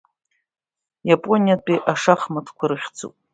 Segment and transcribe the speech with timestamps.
[1.09, 3.13] Иапониатәи ашахматқәа рыхьӡуп.